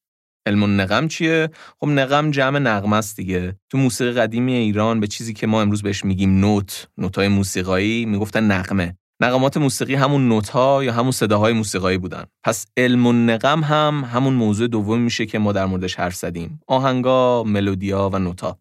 [0.45, 3.55] علم النغم چیه؟ خب نغم جمع نغمه است دیگه.
[3.69, 8.51] تو موسیقی قدیمی ایران به چیزی که ما امروز بهش میگیم نوت، نوتای موسیقایی می‌گفتن
[8.51, 8.97] نغمه.
[9.21, 12.23] نغمات موسیقی همون نوت‌ها یا همون صداهای موسیقایی بودن.
[12.43, 16.59] پس علم النغم هم همون موضوع دوم میشه که ما در موردش حرف زدیم.
[16.67, 18.59] آهنگا، ملودیا و نوتا.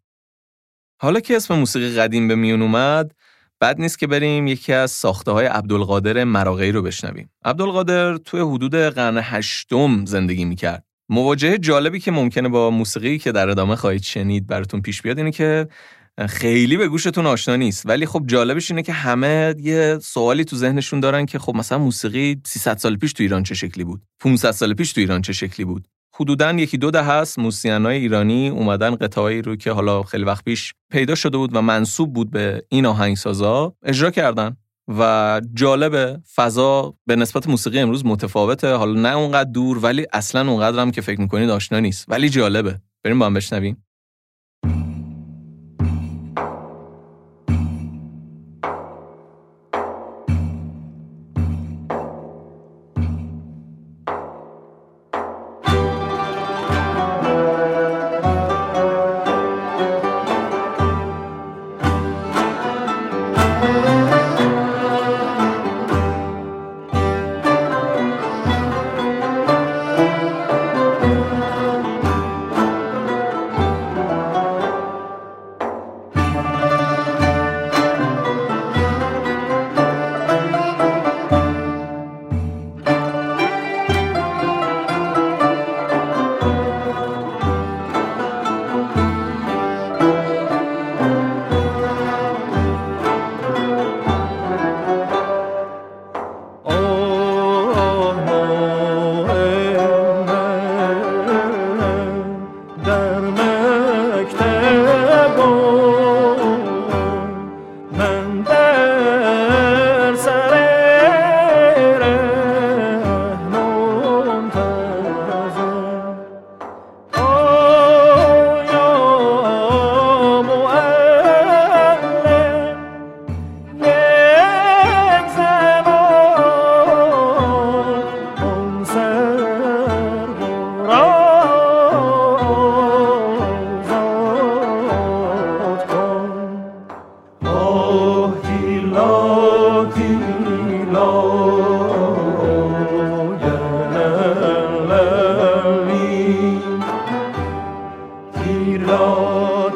[1.01, 3.15] حالا که اسم موسیقی قدیم به میون اومد،
[3.61, 7.31] بد نیست که بریم یکی از ساخته های عبدالقادر مراغی رو بشنویم.
[7.45, 10.85] عبدالقادر توی حدود قرن هشتم زندگی می‌کرد.
[11.09, 15.31] مواجهه جالبی که ممکنه با موسیقی که در ادامه خواهید شنید براتون پیش بیاد اینه
[15.31, 15.69] که
[16.29, 17.87] خیلی به گوشتون آشنا نیست.
[17.87, 22.41] ولی خب جالبش اینه که همه یه سوالی تو ذهنشون دارن که خب مثلا موسیقی
[22.47, 25.65] 300 سال پیش تو ایران چه شکلی بود؟ 500 سال پیش تو ایران چه شکلی
[25.65, 30.45] بود؟ حدودا یکی دو ده هست موسیقینای ایرانی اومدن قطعایی رو که حالا خیلی وقت
[30.45, 34.57] پیش پیدا شده بود و منصوب بود به این آهنگسازا اجرا کردن.
[34.89, 38.75] و جالبه فضا به نسبت موسیقی امروز متفاوته.
[38.75, 42.05] حالا نه اونقدر دور ولی اصلا اونقدر هم که فکر می‌کنید آشنا نیست.
[42.09, 42.81] ولی جالبه.
[43.05, 43.85] بریم با هم بشنویم.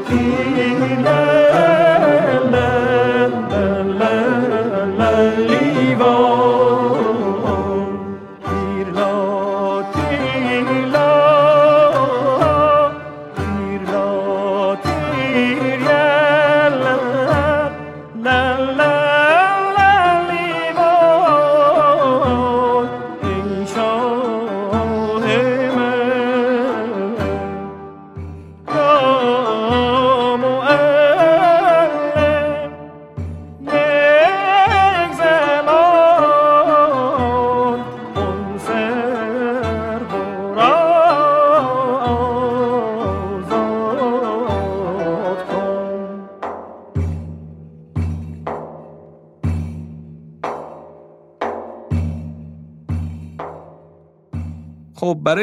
[0.08, 0.45] خب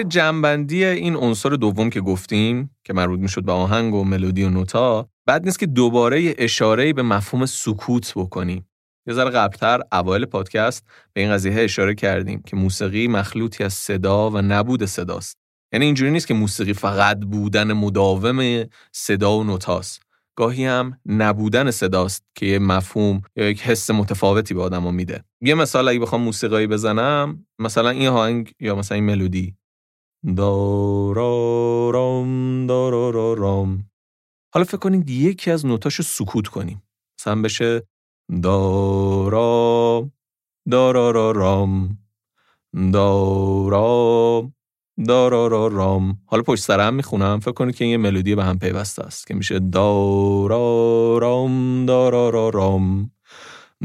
[0.03, 4.49] برای جنبندی این عنصر دوم که گفتیم که مربوط می‌شد به آهنگ و ملودی و
[4.49, 8.69] نوتا بعد نیست که دوباره اشاره به مفهوم سکوت بکنیم.
[9.07, 14.29] یه ذره قبلتر اوایل پادکست به این قضیه اشاره کردیم که موسیقی مخلوطی از صدا
[14.29, 15.37] و نبود صداست.
[15.73, 20.01] یعنی اینجوری نیست که موسیقی فقط بودن مداوم صدا و نوتاست.
[20.35, 25.23] گاهی هم نبودن صداست که یه مفهوم یا یک حس متفاوتی به آدمو میده.
[25.41, 29.55] یه مثال اگه بخوام موسیقایی بزنم مثلا این آهنگ یا مثلا این ملودی.
[30.37, 32.27] دارارام
[32.67, 33.85] دارارام
[34.53, 36.83] حالا فکر کنید یکی از نوتاشو سکوت کنیم.
[37.19, 37.83] مثلا بشه
[38.43, 40.09] دارا
[40.71, 41.97] دارارارام
[42.93, 44.51] دارا
[45.07, 47.39] دارارارام حالا پشت سر هم می‌خونم.
[47.39, 51.05] فکر کنید که این یه ملودی به هم پیوسته است که میشه دارارام
[51.85, 53.11] دارارارام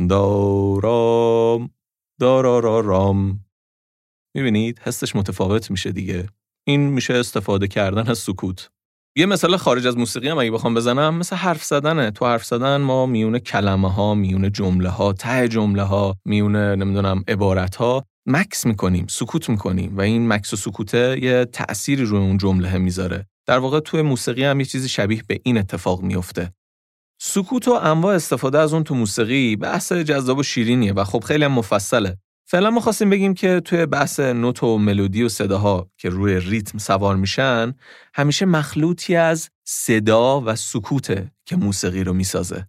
[0.08, 1.70] دارام
[2.20, 3.40] دارارارام
[4.38, 6.26] می‌بینید؟ حسش متفاوت میشه دیگه.
[6.66, 8.70] این میشه استفاده کردن از سکوت.
[9.16, 12.10] یه مثال خارج از موسیقی هم اگه بخوام بزنم مثل حرف زدنه.
[12.10, 17.24] تو حرف زدن ما میونه کلمه ها میونه جمله ها ته جمله ها میونه نمی‌دونم
[17.28, 22.38] عبارت ها مکس می‌کنیم سکوت می‌کنیم و این مکس و سکوته یه تأثیری روی اون
[22.38, 23.26] جمله می‌ذاره.
[23.46, 26.52] در واقع توی موسیقی هم یه چیزی شبیه به این اتفاق میفته
[27.20, 31.44] سکوت و انواع استفاده از اون تو موسیقی بحث جذاب و شیرینیه و خب خیلی
[31.44, 32.16] هم مفصله.
[32.50, 36.78] فعلا ما خواستیم بگیم که توی بحث نوت و ملودی و صداها که روی ریتم
[36.78, 37.74] سوار میشن
[38.14, 42.68] همیشه مخلوطی از صدا و سکوته که موسیقی رو می‌سازه.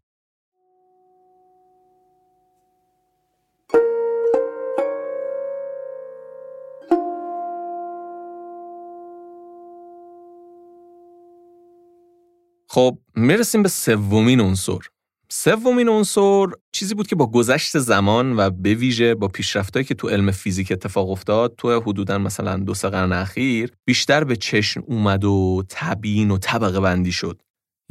[12.67, 14.79] خب می‌رسیم به سومین عنصر.
[15.31, 20.09] سومین عنصر چیزی بود که با گذشت زمان و به ویژه با پیشرفتایی که تو
[20.09, 25.25] علم فیزیک اتفاق افتاد تو حدودا مثلا دو سه قرن اخیر بیشتر به چشم اومد
[25.25, 27.41] و تبیین و طبقه بندی شد.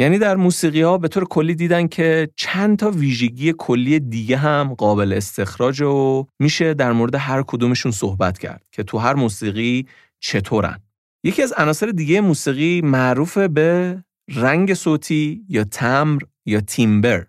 [0.01, 4.75] یعنی در موسیقی ها به طور کلی دیدن که چند تا ویژگی کلی دیگه هم
[4.75, 9.87] قابل استخراج و میشه در مورد هر کدومشون صحبت کرد که تو هر موسیقی
[10.21, 10.79] چطورن.
[11.25, 17.27] یکی از عناصر دیگه موسیقی معروف به رنگ صوتی یا تمر یا تیمبر.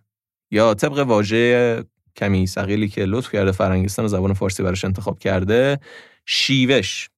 [0.52, 1.84] یا طبق واژه
[2.16, 5.80] کمی سقیلی که لطف کرده فرنگستان زبان فارسی براش انتخاب کرده
[6.26, 7.10] شیوش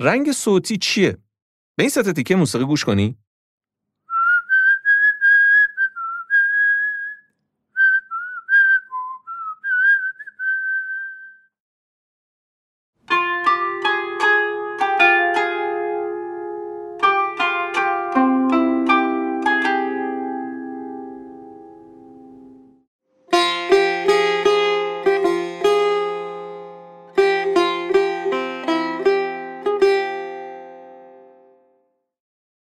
[0.00, 1.16] رنگ صوتی چیه؟
[1.76, 3.16] به این سطح تیکه موسیقی گوش کنی؟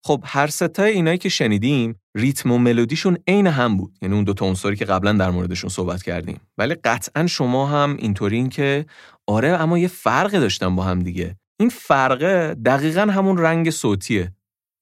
[0.08, 3.98] خب هر ستای اینایی که شنیدیم ریتم و ملودیشون عین هم بود.
[4.02, 6.40] یعنی اون دو تا عنصری که قبلا در موردشون صحبت کردیم.
[6.58, 8.86] ولی قطعا شما هم اینطورین که
[9.26, 11.36] آره اما یه فرق داشتن با هم دیگه.
[11.60, 14.32] این فرقه دقیقا همون رنگ صوتیه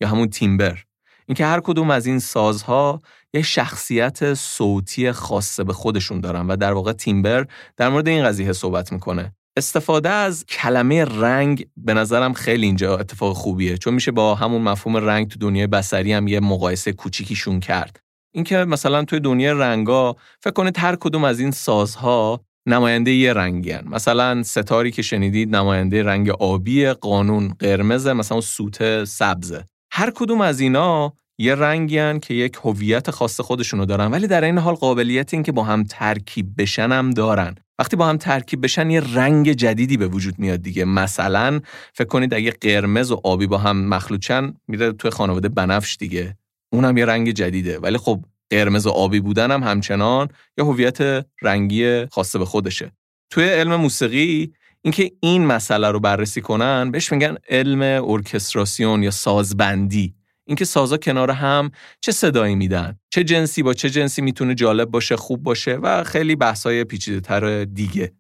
[0.01, 0.85] یا همون تیمبر.
[1.27, 3.01] اینکه هر کدوم از این سازها
[3.35, 7.47] یه شخصیت صوتی خاصه به خودشون دارن و در واقع تیمبر
[7.77, 9.35] در مورد این قضیه صحبت می‌کنه.
[9.57, 14.97] استفاده از کلمه رنگ به نظرم خیلی اینجا اتفاق خوبیه چون میشه با همون مفهوم
[14.97, 18.01] رنگ تو دنیای بسری هم یه مقایسه کوچیکیشون کرد.
[18.35, 23.71] اینکه مثلا توی دنیای رنگا فکر کنید هر کدوم از این سازها نماینده یه رنگی
[23.71, 23.85] هن.
[23.89, 29.65] مثلا ستاری که شنیدید نماینده رنگ آبی قانون قرمز مثلا سوت سبزه.
[29.93, 34.45] هر کدوم از اینا یه رنگی هن که یک هویت خاص خودشونو دارن ولی در
[34.45, 37.55] این حال قابلیت این که با هم ترکیب بشن هم دارن.
[37.79, 40.85] وقتی با هم ترکیب بشن یه رنگ جدیدی به وجود میاد دیگه.
[40.85, 41.61] مثلا
[41.93, 46.37] فکر کنید اگه قرمز و آبی با هم مخلوطن میره توی خانواده بنفش دیگه.
[46.73, 47.79] اونم یه رنگ جدیده.
[47.79, 52.93] ولی خب قرمز و آبی بودن هم همچنان یه هویت رنگی خاصه به خودشه.
[53.31, 54.53] توی علم موسیقی
[54.83, 60.15] اینکه این مسئله رو بررسی کنن بهش میگن علم ارکستراسیون یا سازبندی.
[60.47, 61.71] اینکه سازا کنار هم
[62.01, 66.37] چه صدایی میدن چه جنسی با چه جنسی می‌تونه جالب باشه خوب باشه و خیلی
[66.37, 68.13] بحثای پیچیده تر دیگه.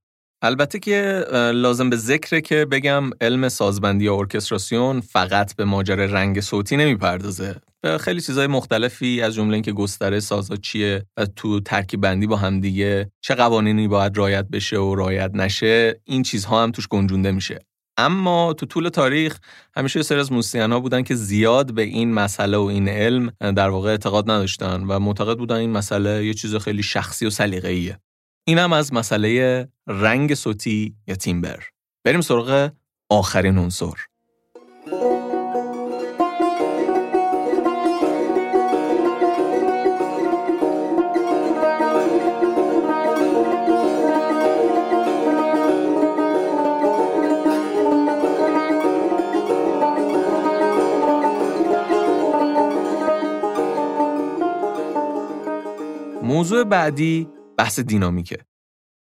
[0.43, 1.25] البته که
[1.55, 7.57] لازم به ذکره که بگم علم سازبندی یا ارکستراسیون فقط به ماجرای رنگ صوتی نمی‌پردازه.
[8.01, 12.61] خیلی چیزهای مختلفی از جمله اینکه گستره سازا چیه و تو ترکیب بندی با هم
[12.61, 17.59] دیگه چه قوانینی باید رایت بشه و رایت نشه این چیزها هم توش گنجونده میشه.
[17.97, 19.39] اما تو طول تاریخ
[19.77, 23.91] همیشه سر از موسیقین بودن که زیاد به این مسئله و این علم در واقع
[23.91, 27.99] اعتقاد نداشتن و معتقد بودن این مسئله یه چیز خیلی شخصی و سلیقه‌ایه.
[28.49, 31.65] این هم از مسئله رنگ صوتی یا تیمبر.
[32.05, 32.71] بریم سراغ
[33.11, 33.95] آخرین عنصر.
[56.37, 57.29] موضوع بعدی
[57.59, 58.39] بحث دینامیکه.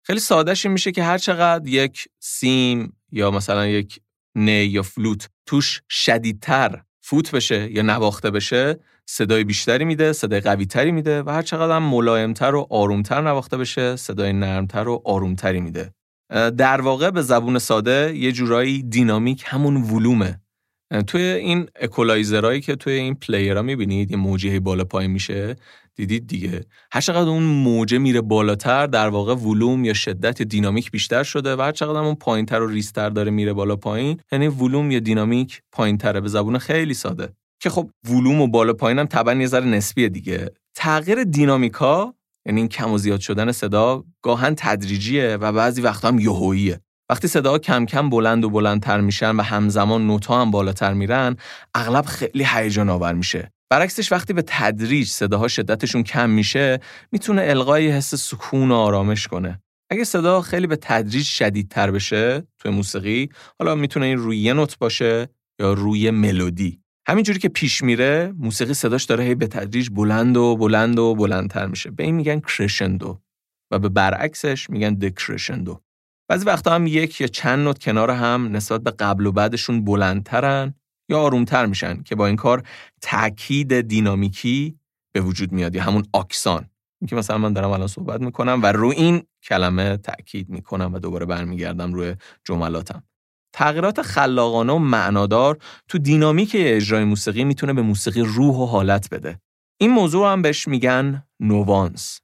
[0.07, 4.01] خیلی سادهش این میشه که هر چقدر یک سیم یا مثلا یک
[4.35, 10.67] نی یا فلوت توش شدیدتر فوت بشه یا نواخته بشه صدای بیشتری میده صدای قوی
[10.67, 15.61] تری میده و هر چقدر هم ملایمتر و آرومتر نواخته بشه صدای نرمتر و آرومتری
[15.61, 15.93] میده
[16.57, 20.41] در واقع به زبون ساده یه جورایی دینامیک همون ولومه
[21.07, 25.57] توی این اکولایزرهایی که توی این پلیرها می‌بینید یه موجه بالا پایین میشه
[25.99, 26.65] دیدید دیگه.
[26.93, 31.57] هر چقدر اون موجه میره بالاتر در واقع ولوم یا شدت یا دینامیک بیشتر شده
[31.57, 35.63] و هر چقدر اون پایینتر و ریستر داره میره بالا پایین یعنی ولوم یا دینامیک
[35.73, 36.21] پایینتره.
[36.21, 37.29] به زبون خیلی ساده.
[37.61, 40.51] که خب ولوم و بالا پایین هم طبعا یه ذره نسبیه دیگه.
[40.75, 42.15] تغییر دینامیکا
[42.47, 46.81] یعنی این کم و زیاد شدن صدا گاهن تدریجیه و بعضی وقتا هم یهوییه
[47.11, 51.37] وقتی صدا کم کم بلند و بلندتر میشن و همزمان نوتا هم بالاتر میرن
[51.75, 53.53] اغلب خیلی هیجان آور میشه.
[53.71, 56.81] برعکسش وقتی به تدریج صداها شدتشون کم میشه
[57.13, 59.63] می‌تونه القای حس سکون و آرامش کنه.
[59.91, 64.79] اگه صدا خیلی به تدریج شدیدتر بشه توی موسیقی حالا می‌تونه این روی یه نوت
[64.79, 65.29] باشه
[65.61, 66.81] یا روی ملودی.
[67.09, 71.67] همینجوری که پیش میره موسیقی صداش داره هی به تدریج بلند و بلند و بلندتر
[71.67, 71.91] میشه.
[71.91, 73.21] به این میگن کرشندو
[73.71, 75.81] و به برعکسش میگن دکرشندو
[76.29, 80.75] بعضی وقتا هم یک یا چند نوت کنار هم نسبت به قبل و بعدشون بلندترن.
[81.09, 82.63] یا آرومتر میشن که با این کار
[83.01, 84.79] تاکید دینامیکی
[85.13, 86.69] به وجود میاد یا همون آکسان.
[87.09, 91.27] که مثلا من دارم الان صحبت می‌کنم و رو این کلمه تاکید می‌کنم و دوباره
[91.27, 93.03] برمیگردم روی جملاتم.
[93.53, 99.41] تغییرات خلاقانه و معنادار تو دینامیک اجرای موسیقی می‌تونه به موسیقی روح و حالت بده.
[99.81, 102.21] این موضوع هم بهش میگن نوانس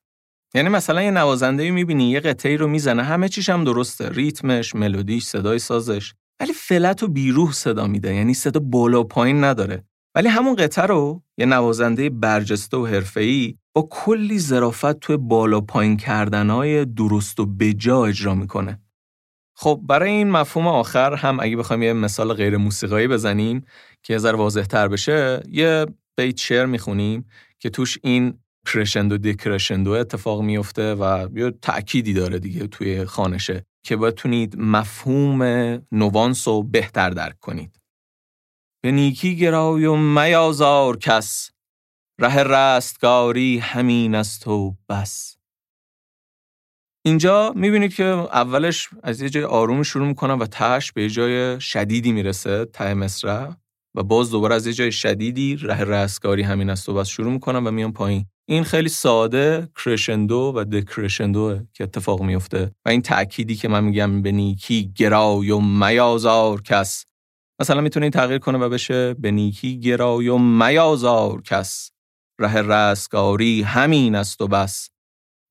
[0.55, 4.09] یعنی مثلا یه نوازنده می‌بینی یه قطعی رو می‌زنه همه چیش هم درسته.
[4.09, 6.15] ریتمش ملودیش صدای سازش.
[6.41, 9.85] ولی فلت و بیروح صدا میده یعنی صدا بالا و پایین نداره.
[10.15, 15.97] ولی همون قطعه رو یه نوازنده برجسته و حرفه‌ای با کلی ظرافت توی بالا پایین
[15.97, 18.81] کردنهای درست و بجا اجرا می‌کنه.
[19.57, 23.65] خب برای این مفهوم آخر هم اگه بخوایم یه مثال غیر موسیقایی بزنیم
[24.03, 27.27] که یه ذره واضح تر بشه یه بیت شعر می‌خونیم
[27.59, 33.67] که توش این کرشندو دیکرشندو اتفاق میفته و یه تأکیدی داره دیگه توی خانشه.
[33.85, 35.43] که بتونید مفهوم
[35.93, 37.81] نوانس رو بهتر درک کنید.
[38.83, 41.51] به نیکی گرای و میازار کس
[42.21, 45.37] ره رستگاری همین از تو بس.
[47.07, 51.61] اینجا می‌بینید که اولش از یه جای آروم شروع می‌کنم و تش به یه جای
[51.61, 53.53] شدیدی می‌رسه ته مصرع
[53.95, 57.67] و باز دوباره از یه جای شدیدی ره رستگاری همین از تو بس شروع می‌کنم
[57.67, 63.55] و میام پایین این خیلی ساده کرشندو و دکرشندو که اتفاق میفته و این تأکیدی
[63.55, 67.05] که من میگم به نیکی گرای و میازار کس.
[67.61, 71.91] مثلا می‌تونه تغییر کنه و بشه به نیکی گرای و میازار کس.
[72.41, 74.91] ره رستگاری همین است و بس.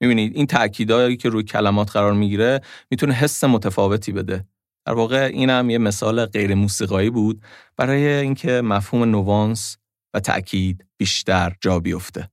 [0.01, 4.45] می‌بینید این تأکیدایی که روی کلمات قرار می‌گیره می‌تونه حس متفاوتی بده.
[4.87, 7.41] در واقع این هم یه مثال غیر موسیقایی بود
[7.77, 9.77] برای اینکه مفهوم نوانس
[10.13, 12.32] و تأکید بیشتر جا بیفته.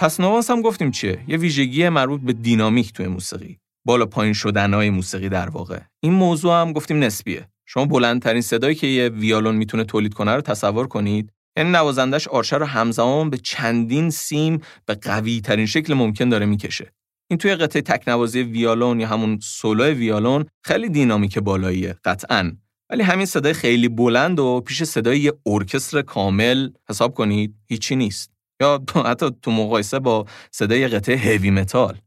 [0.00, 3.58] پس نوانس هم گفتیم چیه؟ یه ویژگی مربوط به دینامیک توی موسیقی.
[3.86, 5.80] بالا پایین شدنهای موسیقی در واقع.
[6.00, 7.48] این موضوع هم گفتیم نسبیه.
[7.66, 11.32] شما بلندترین صدایی که یه ویالون می‌تونه تولید کنه رو تصور کنید.
[11.56, 16.92] یعنی نوازندش آرشه رو همزمان به چندین سیم به قوی ترین شکل ممکن داره می‌کشه.
[17.30, 22.52] این توی قطعه تکنوازی ویالون یا همون سولو ویالون خیلی دینامیک بالاییه قطعا
[22.90, 28.37] ولی همین صدای خیلی بلند و پیش صدای یه ارکستر کامل حساب کنید هیچی نیست
[28.60, 31.98] یا حتی تو مقایسه با صدای قطعه heavy metal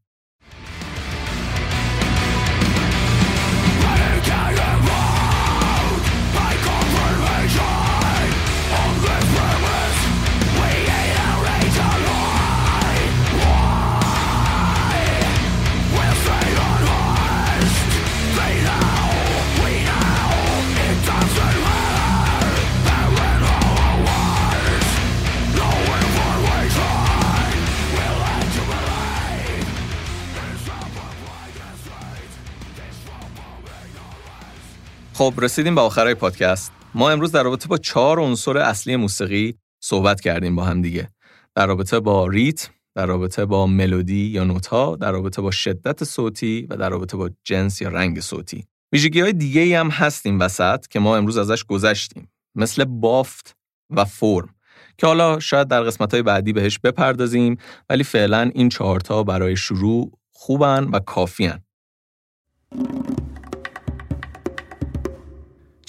[35.21, 36.71] خب رسیدیم به آخرای پادکست.
[36.93, 41.09] ما امروز در رابطه با چهار عنصر اصلی موسیقی صحبت کردیم با هم دیگه.
[41.55, 46.67] در رابطه با ریتم در رابطه با ملودی یا نوتا در رابطه با شدت صوتی
[46.69, 48.65] و در رابطه با جنس یا رنگ صوتی.
[48.93, 52.31] ویژگی های دیگه ای هم هستیم وسط که ما امروز ازش گذشتیم.
[52.55, 53.55] مثل بافت
[53.89, 54.55] و فرم
[54.97, 57.57] که حالا شاید در قسمت های بعدی بهش بپردازیم
[57.89, 61.63] ولی فعلا این چهارتا برای شروع خوبن و کافیان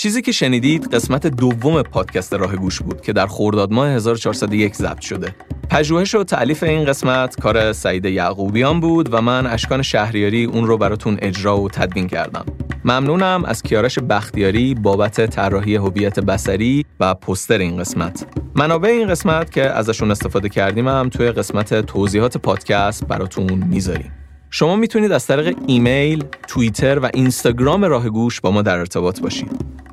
[0.03, 5.01] چیزی که شنیدید قسمت دوم پادکست راه گوش بود که در خرداد ماه 1401 ضبط
[5.01, 5.35] شده.
[5.71, 10.79] پژوهش و تعلیف این قسمت کار سعید یعقوبیان بود و من اشکان شهریاری اون رو
[10.79, 12.45] براتون اجرا و تدوین کردم.
[12.85, 18.27] ممنونم از کیارش بختیاری بابت طراحی هویت بسری و پستر این قسمت.
[18.55, 24.22] منابع این قسمت که ازشون استفاده کردیم هم توی قسمت توضیحات پادکست براتون می‌ذاریم.
[24.55, 29.51] شما می‌تونید از طریق ایمیل، توییتر و اینستاگرام راه گوش با ما در ارتباط باشید.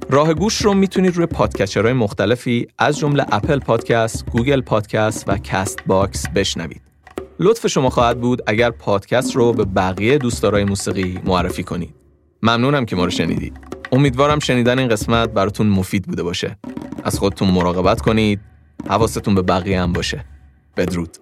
[0.09, 5.79] راه گوش رو می‌تونید روی پادکسترهای مختلفی از جمله اپل پادکست، گوگل پادکست و کست
[5.87, 6.81] باکس بشنوید.
[7.39, 11.95] لطف شما خواهد بود اگر پادکست رو به بقیه دوستدارای موسیقی معرفی کنید.
[12.43, 13.57] ممنونم که ما رو شنیدید.
[13.91, 16.57] امیدوارم شنیدن این قسمت براتون مفید بوده باشه.
[17.03, 18.39] از خودتون مراقبت کنید.
[18.87, 20.25] حواستون به بقیه هم باشه.
[20.77, 21.17] بدرود.